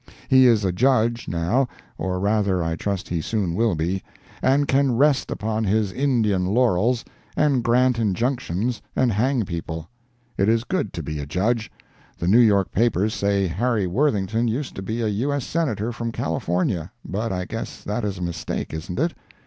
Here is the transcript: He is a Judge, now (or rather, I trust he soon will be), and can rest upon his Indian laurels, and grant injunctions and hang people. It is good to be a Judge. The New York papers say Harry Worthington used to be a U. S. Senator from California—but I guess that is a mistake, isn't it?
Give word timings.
He 0.29 0.47
is 0.47 0.65
a 0.65 0.71
Judge, 0.71 1.27
now 1.27 1.67
(or 1.95 2.19
rather, 2.19 2.63
I 2.63 2.75
trust 2.75 3.07
he 3.09 3.21
soon 3.21 3.53
will 3.53 3.75
be), 3.75 4.01
and 4.41 4.67
can 4.67 4.97
rest 4.97 5.29
upon 5.29 5.63
his 5.63 5.91
Indian 5.91 6.43
laurels, 6.43 7.05
and 7.37 7.63
grant 7.63 7.99
injunctions 7.99 8.81
and 8.95 9.11
hang 9.11 9.45
people. 9.45 9.87
It 10.39 10.49
is 10.49 10.63
good 10.63 10.91
to 10.93 11.03
be 11.03 11.19
a 11.19 11.27
Judge. 11.27 11.71
The 12.17 12.27
New 12.27 12.39
York 12.39 12.71
papers 12.71 13.13
say 13.13 13.45
Harry 13.45 13.85
Worthington 13.85 14.47
used 14.47 14.75
to 14.77 14.81
be 14.81 15.01
a 15.01 15.07
U. 15.07 15.31
S. 15.31 15.45
Senator 15.45 15.91
from 15.91 16.11
California—but 16.11 17.31
I 17.31 17.45
guess 17.45 17.83
that 17.83 18.03
is 18.03 18.17
a 18.17 18.23
mistake, 18.23 18.73
isn't 18.73 18.97
it? 18.99 19.13